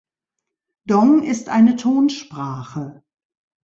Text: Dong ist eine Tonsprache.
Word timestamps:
Dong 0.87 1.21
ist 1.21 1.47
eine 1.49 1.75
Tonsprache. 1.75 3.03